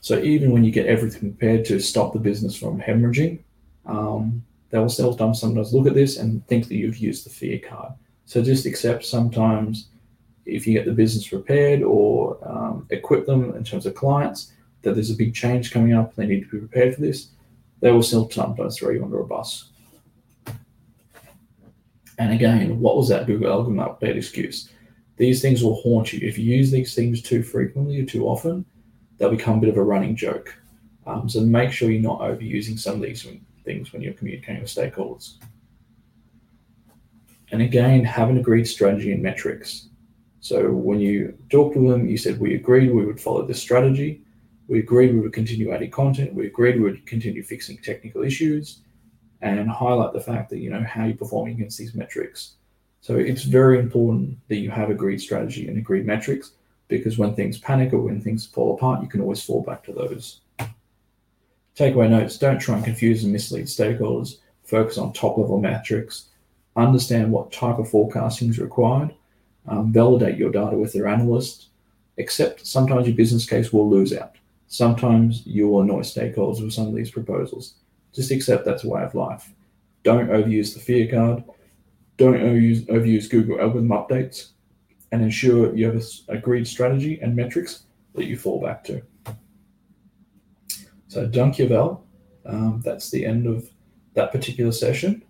[0.00, 3.40] So even when you get everything prepared to stop the business from hemorrhaging,
[3.86, 7.58] um, they will still sometimes look at this and think that you've used the fear
[7.58, 7.92] card.
[8.26, 9.88] So just accept sometimes
[10.44, 14.94] if you get the business prepared or um, equip them in terms of clients that
[14.94, 17.28] there's a big change coming up, and they need to be prepared for this.
[17.80, 19.70] They will still sometimes throw you under a bus.
[22.18, 24.70] And again, what was that Google algorithm update excuse?
[25.18, 26.26] These things will haunt you.
[26.26, 28.64] If you use these things too frequently or too often,
[29.18, 30.54] they'll become a bit of a running joke.
[31.06, 33.26] Um, so make sure you're not overusing some of these
[33.64, 35.34] things when you're communicating with stakeholders.
[37.50, 39.88] And again, have an agreed strategy and metrics.
[40.40, 44.22] So when you talk to them, you said we agreed we would follow this strategy.
[44.68, 46.34] We agreed we would continue adding content.
[46.34, 48.82] We agreed we would continue fixing technical issues
[49.40, 52.56] and highlight the fact that you know how you're performing against these metrics.
[53.00, 56.52] So it's very important that you have agreed strategy and agreed metrics
[56.88, 59.92] because when things panic or when things fall apart, you can always fall back to
[59.92, 60.40] those.
[61.76, 64.38] Takeaway notes don't try and confuse and mislead stakeholders.
[64.64, 66.26] Focus on top level metrics.
[66.76, 69.14] Understand what type of forecasting is required.
[69.68, 71.68] Um, validate your data with your analyst.
[72.18, 74.36] Accept sometimes your business case will lose out.
[74.66, 77.74] Sometimes you will annoy stakeholders with some of these proposals.
[78.12, 79.52] Just accept that's a way of life.
[80.02, 81.44] Don't overuse the fear card.
[82.18, 84.50] Don't overuse, overuse Google algorithm updates.
[85.10, 89.00] And ensure you have a agreed strategy and metrics that you fall back to.
[91.06, 92.02] So, dankjewel.
[92.44, 93.70] Um, that's the end of
[94.12, 95.22] that particular session.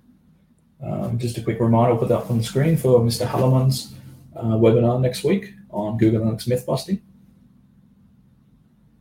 [0.82, 3.26] Um, just a quick reminder, I'll put that up on the screen for Mr.
[3.26, 3.94] Halleman's
[4.34, 7.00] uh, webinar next week on Google Analytics myth busting.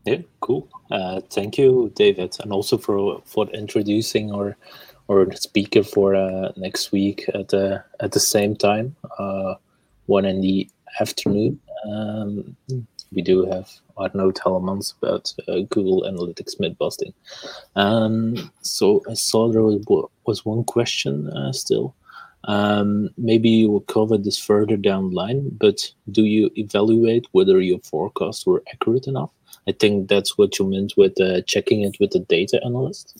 [0.05, 0.69] Yeah, cool.
[0.89, 4.55] Uh, thank you, David, and also for for introducing our
[5.09, 9.55] our speaker for uh, next week at the at the same time, uh,
[10.05, 11.59] one in the afternoon.
[11.85, 12.55] Um,
[13.13, 17.13] we do have Arno Tellemans about uh, Google Analytics mid busting.
[17.75, 19.83] Um, so I saw there was,
[20.25, 21.95] was one question uh, still.
[22.43, 27.59] Um, maybe you will cover this further down the line, but do you evaluate whether
[27.61, 29.31] your forecasts were accurate enough?
[29.67, 33.17] I think that's what you meant with uh, checking it with the data analyst.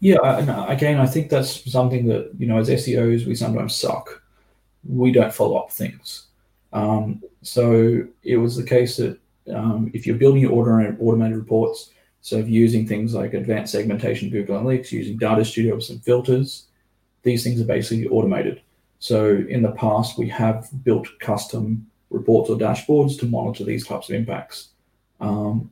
[0.00, 4.22] Yeah, and again, I think that's something that you know, as SEOs, we sometimes suck.
[4.88, 6.26] We don't follow up things.
[6.72, 9.18] Um, so it was the case that
[9.52, 14.60] um, if you're building your order automated reports, so using things like advanced segmentation, Google
[14.60, 16.66] Analytics, using Data Studio with some filters,
[17.22, 18.60] these things are basically automated.
[18.98, 24.08] So in the past, we have built custom reports or dashboards to monitor these types
[24.08, 24.70] of impacts.
[25.20, 25.70] Um,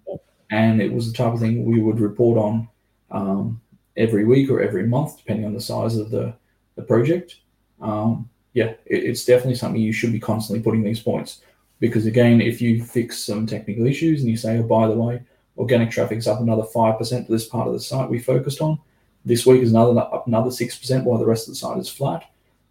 [0.50, 2.68] and it was the type of thing we would report on
[3.10, 3.60] um,
[3.96, 6.34] every week or every month, depending on the size of the,
[6.76, 7.36] the project.
[7.80, 11.42] Um, yeah, it, it's definitely something you should be constantly putting these points.
[11.78, 15.22] Because again, if you fix some technical issues and you say, oh, by the way,
[15.58, 18.78] organic traffic's up another 5% to this part of the site we focused on,
[19.24, 22.30] this week is another up another 6% while the rest of the site is flat.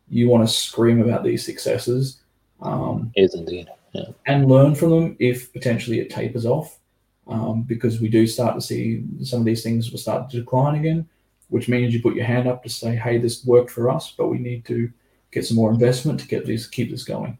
[0.09, 2.21] You want to scream about these successes.
[2.61, 3.67] Um, is indeed.
[3.95, 4.11] Yeah.
[4.25, 6.79] And learn from them if potentially it tapers off.
[7.27, 10.75] Um, because we do start to see some of these things will start to decline
[10.75, 11.07] again,
[11.49, 14.27] which means you put your hand up to say, hey, this worked for us, but
[14.27, 14.91] we need to
[15.31, 17.37] get some more investment to get this keep this going.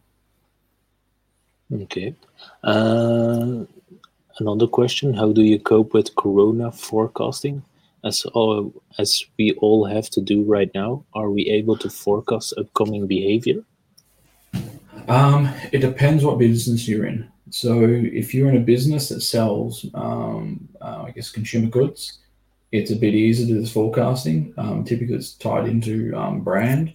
[1.72, 2.14] Okay.
[2.64, 3.64] Uh,
[4.38, 7.62] another question: How do you cope with Corona forecasting?
[8.04, 12.54] As all, as we all have to do right now, are we able to forecast
[12.56, 13.62] upcoming behavior?
[15.08, 17.28] Um, it depends what business you're in.
[17.50, 22.18] So, if you're in a business that sells, um, uh, I guess, consumer goods,
[22.72, 24.52] it's a bit easier to do this forecasting.
[24.58, 26.94] Um, typically, it's tied into um, brand.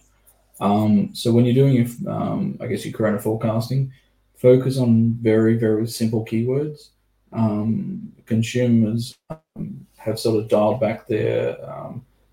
[0.60, 3.92] Um, so, when you're doing, um, I guess, your Corona forecasting,
[4.36, 6.90] focus on very, very simple keywords.
[7.32, 11.56] Um, consumers um, have sort of dialed back their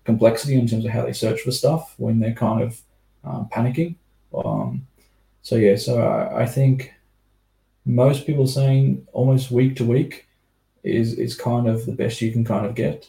[0.04, 2.82] complexity in terms of how they search for stuff when they're kind of
[3.50, 3.94] panicking.
[4.34, 4.86] Um,
[5.42, 6.92] so, yeah, so I, I, think
[7.84, 10.28] most people saying almost week to week
[10.82, 13.08] is, is kind of the best you can kind of get.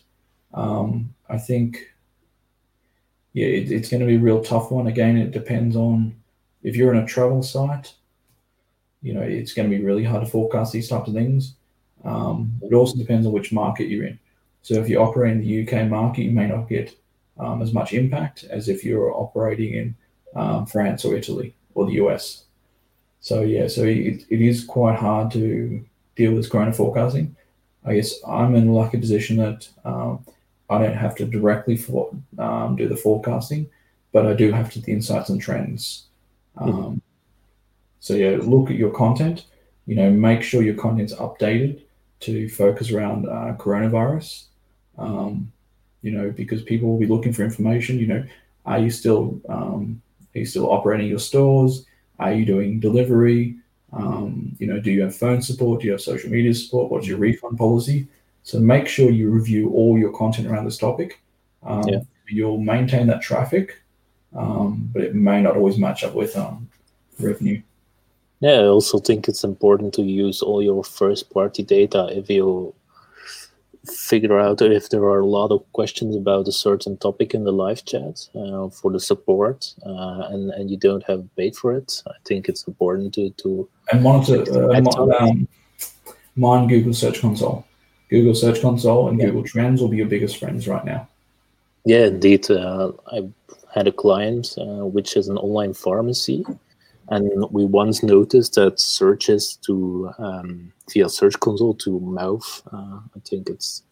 [0.54, 1.94] Um, I think,
[3.34, 4.88] yeah, it, it's going to be a real tough one.
[4.88, 6.16] Again, it depends on
[6.64, 7.94] if you're in a travel site
[9.02, 11.56] you know, it's going to be really hard to forecast these types of things.
[12.04, 14.20] Um, it also depends on which market you're in.
[14.62, 16.96] So if you operate in the UK market, you may not get
[17.40, 19.96] um, as much impact as if you're operating in
[20.36, 22.44] um, France or Italy or the US.
[23.20, 25.84] So yeah, so it, it is quite hard to
[26.16, 27.36] deal with corona forecasting.
[27.86, 30.26] I guess I'm in a lucky position that um,
[30.70, 33.70] I don't have to directly for, um, do the forecasting,
[34.12, 36.08] but I do have to the insights and trends.
[36.58, 36.98] Mm-hmm.
[38.00, 39.46] So yeah, look at your content.
[39.86, 41.82] You know, make sure your content's updated
[42.22, 44.46] to focus around uh, coronavirus.
[44.98, 45.52] Um,
[46.02, 48.00] you know, because people will be looking for information.
[48.00, 48.26] You know,
[48.66, 50.02] are you still um,
[50.36, 51.86] are you still operating your stores?
[52.20, 53.56] Are you doing delivery?
[53.94, 55.82] Um, you know, do you have phone support?
[55.82, 56.92] Do you have social media support?
[56.92, 58.08] What's your refund policy?
[58.44, 61.22] So make sure you review all your content around this topic.
[61.64, 62.00] Um, yeah.
[62.28, 63.82] You'll maintain that traffic,
[64.34, 66.70] um, but it may not always match up with um,
[67.20, 67.62] revenue.
[68.40, 72.74] Yeah, I also think it's important to use all your first party data if you
[73.86, 77.52] figure out if there are a lot of questions about a certain topic in the
[77.52, 82.04] live chat uh, for the support uh, and, and you don't have paid for it.
[82.08, 84.82] I think it's important to, to and monitor uh,
[85.20, 85.48] um,
[86.36, 87.66] mine Google Search Console.
[88.10, 89.28] Google Search Console and yeah.
[89.28, 91.08] Google Trends will be your biggest friends right now.
[91.86, 92.52] Yeah, indeed.
[92.52, 93.28] Uh, I
[93.74, 96.46] had a client uh, which is an online pharmacy
[97.12, 103.20] and we once noticed that searches to um, via Search Console to mouth, uh, I
[103.26, 103.84] think it's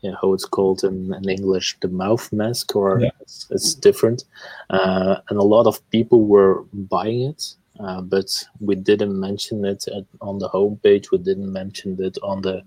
[0.00, 3.10] yeah, how it's called in, in English, the mouth mask, or yeah.
[3.20, 4.24] it's, it's, different.
[4.70, 8.26] Uh, and a lot of people were buying it, uh, but
[8.58, 11.12] we didn't mention it at, on the homepage.
[11.12, 12.64] We didn't mention it on the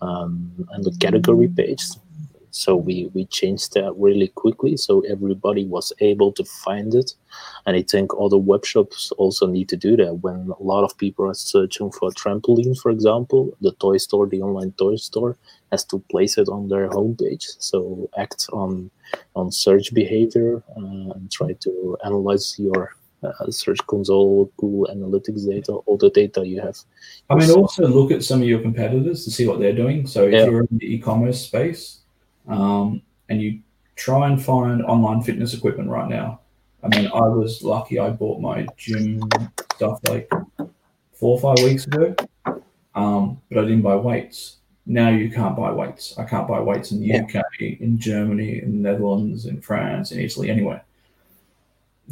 [0.00, 1.82] um, on the category page.
[2.50, 7.14] So we, we changed that really quickly so everybody was able to find it.
[7.66, 10.14] And I think other web shops also need to do that.
[10.22, 14.26] When a lot of people are searching for a trampoline, for example, the toy store,
[14.26, 15.36] the online toy store,
[15.70, 17.44] has to place it on their homepage.
[17.58, 18.90] So act on
[19.34, 25.72] on search behavior uh, and try to analyze your uh, search console, Google Analytics data,
[25.72, 26.78] all the data you have.
[27.30, 30.06] I mean, also look at some of your competitors to see what they're doing.
[30.06, 30.44] So if yeah.
[30.44, 31.97] you're in the e-commerce space,
[32.48, 33.60] um, and you
[33.96, 36.40] try and find online fitness equipment right now.
[36.82, 39.20] I mean, I was lucky I bought my gym
[39.74, 40.30] stuff like
[41.12, 42.14] four or five weeks ago,
[42.94, 44.56] um, but I didn't buy weights.
[44.86, 46.16] Now you can't buy weights.
[46.18, 47.22] I can't buy weights in the yeah.
[47.22, 50.84] UK, in Germany, in the Netherlands, in France, in Italy, anywhere.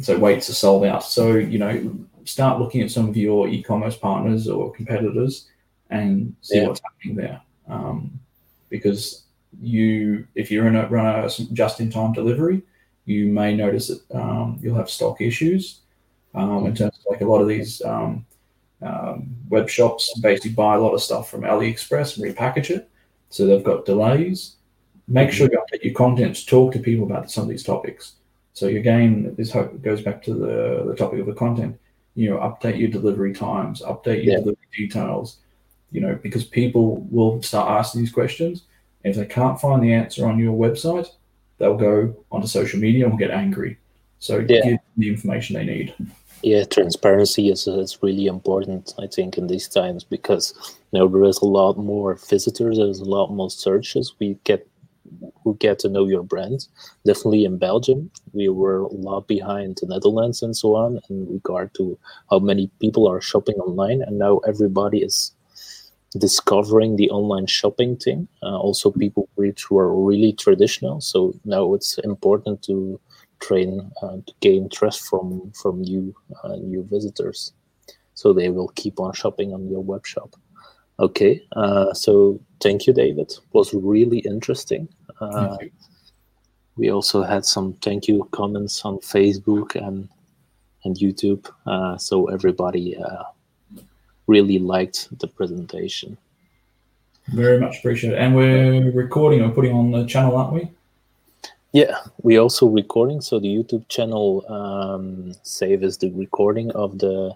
[0.01, 1.03] So weights are sold out.
[1.03, 5.47] So, you know, start looking at some of your e-commerce partners or competitors
[5.89, 6.67] and see yeah.
[6.67, 7.41] what's happening there.
[7.67, 8.19] Um,
[8.69, 9.23] because
[9.61, 12.61] you if you're in a run a just-in-time delivery,
[13.05, 15.81] you may notice that um, you'll have stock issues.
[16.35, 18.25] Um, in terms of like a lot of these um,
[18.81, 22.89] um, web shops, basically buy a lot of stuff from AliExpress and repackage it,
[23.29, 24.57] so they've got delays.
[25.07, 28.13] Make sure you update your content to talk to people about some of these topics.
[28.53, 31.79] So again, this goes back to the, the topic of the content.
[32.15, 34.39] You know, update your delivery times, update your yeah.
[34.39, 35.37] delivery details.
[35.91, 38.63] You know, because people will start asking these questions
[39.07, 41.07] if they can't find the answer on your website,
[41.57, 43.77] they'll go onto social media and get angry.
[44.19, 44.61] So yeah.
[44.63, 45.93] give the information they need.
[46.43, 50.53] Yeah, transparency is, is really important, I think, in these times because
[50.91, 54.13] you know there is a lot more visitors, there's a lot more searches.
[54.19, 54.67] We get
[55.43, 56.67] who get to know your brand.
[57.05, 61.73] Definitely in Belgium, we were a lot behind the Netherlands and so on in regard
[61.75, 61.97] to
[62.29, 65.33] how many people are shopping online, and now everybody is
[66.13, 68.27] discovering the online shopping thing.
[68.41, 71.01] Uh, also, people which were really traditional.
[71.01, 72.99] So now it's important to
[73.39, 77.53] train uh, to gain trust from from new uh, new visitors,
[78.13, 80.35] so they will keep on shopping on your web shop.
[80.99, 83.31] Okay, uh, so thank you, David.
[83.31, 84.87] It was really interesting.
[85.21, 85.57] Uh,
[86.75, 90.09] we also had some thank you comments on Facebook and
[90.83, 91.49] and YouTube.
[91.65, 92.95] Uh, so everybody
[94.27, 96.17] really liked the presentation.
[97.27, 98.19] Very much appreciated.
[98.19, 100.69] And we're recording or putting on the channel, aren't we?
[101.73, 103.21] Yeah, we also recording.
[103.21, 107.35] So the YouTube channel um, saves the recording of the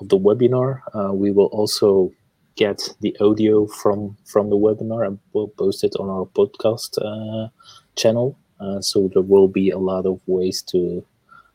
[0.00, 0.80] of the webinar.
[0.94, 2.10] Uh, we will also
[2.56, 7.48] get the audio from from the webinar and we'll post it on our podcast uh,
[7.96, 8.36] channel.
[8.60, 11.04] Uh, so there will be a lot of ways to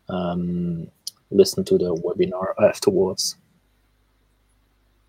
[0.09, 0.87] um,
[1.31, 3.35] listen to the webinar afterwards.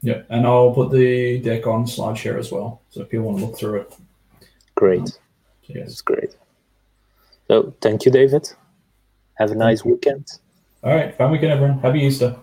[0.02, 3.44] Yeah, and I'll put the deck on SlideShare as well, so if you want to
[3.44, 3.94] look through it.
[4.74, 5.00] Great.
[5.00, 5.06] Um,
[5.68, 6.36] yes, it's great.
[7.48, 8.50] So thank you, David.
[9.34, 10.26] Have a nice weekend.
[10.82, 11.78] All right, fine weekend, everyone.
[11.80, 12.36] Happy Easter.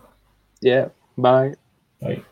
[0.61, 0.89] Yeah.
[1.17, 1.53] Bye.
[2.01, 2.23] Bye.